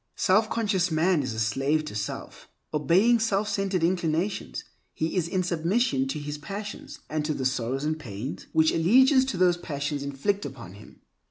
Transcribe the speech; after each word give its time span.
Self 0.15 0.49
conscious 0.49 0.89
man 0.89 1.21
is 1.21 1.35
a 1.35 1.39
slave 1.39 1.85
to 1.85 1.93
self. 1.93 2.47
Obeying 2.73 3.19
self 3.19 3.47
centered 3.47 3.83
inclinations, 3.83 4.63
he 4.95 5.15
is 5.15 5.27
in 5.27 5.43
submission 5.43 6.07
to 6.07 6.17
his 6.17 6.39
passions, 6.39 7.01
and 7.07 7.23
to 7.23 7.35
the 7.35 7.45
sorrows 7.45 7.83
and 7.83 7.99
pains 7.99 8.47
which 8.51 8.71
allegiance 8.71 9.25
to 9.25 9.37
those 9.37 9.57
passions 9.57 10.01
inflict 10.01 10.43
upon 10.43 10.73
him. 10.73 11.01